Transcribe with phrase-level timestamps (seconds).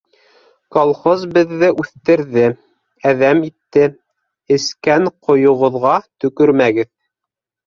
[0.75, 2.45] Колхоз беҙҙе үҫтерҙе,
[3.11, 3.85] әҙәм итте-
[4.57, 5.93] эскән ҡойоғоҙға
[6.25, 6.91] төкөрмәгеҙ.